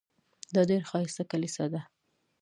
دا 0.53 0.61
ډېره 0.69 0.85
ښایسته 0.91 1.23
کلیسا 1.31 1.65
ده. 1.73 1.81